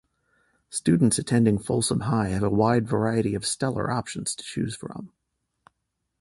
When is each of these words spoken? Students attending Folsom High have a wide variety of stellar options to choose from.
Students 0.71 1.19
attending 1.19 1.59
Folsom 1.59 1.99
High 1.99 2.29
have 2.29 2.41
a 2.41 2.49
wide 2.49 2.87
variety 2.87 3.35
of 3.35 3.45
stellar 3.45 3.91
options 3.91 4.33
to 4.35 4.43
choose 4.43 4.75
from. 4.75 5.11